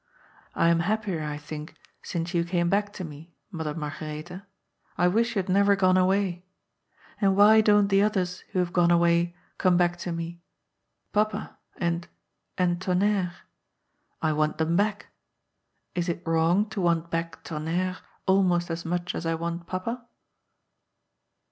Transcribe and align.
I 0.55 0.69
am 0.69 0.79
happier, 0.79 1.23
I 1.23 1.37
think, 1.37 1.75
since 2.01 2.33
you 2.33 2.43
came 2.43 2.71
back 2.71 2.91
to 2.93 3.03
me. 3.03 3.35
Mother 3.51 3.75
Margaretha. 3.75 4.47
I 4.97 5.07
wish 5.07 5.35
you 5.35 5.43
had 5.43 5.47
never 5.47 5.75
gone 5.75 5.95
away. 5.95 6.43
And 7.21 7.35
why 7.37 7.61
don't 7.61 7.87
the 7.89 8.01
others 8.01 8.39
who 8.51 8.57
have 8.57 8.73
gone 8.73 8.89
away 8.89 9.35
come 9.59 9.77
back 9.77 9.97
to 9.97 10.11
me. 10.11 10.41
Papa, 11.13 11.55
and— 11.77 12.07
and 12.57 12.81
Tonnerre? 12.81 13.31
I 14.23 14.33
want 14.33 14.57
them 14.57 14.75
back. 14.75 15.09
Is 15.93 16.09
it 16.09 16.23
wrong 16.25 16.67
to 16.71 16.81
want 16.81 17.11
back 17.11 17.43
Tonnerre 17.43 17.99
almost 18.25 18.71
as 18.71 18.83
much 18.83 19.13
as 19.13 19.27
I 19.27 19.35
want 19.35 19.67
Papa 19.67 20.07